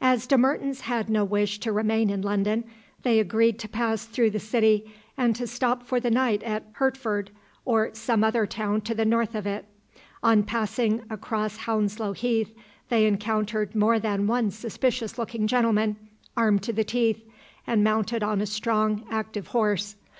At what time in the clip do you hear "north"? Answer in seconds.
9.04-9.34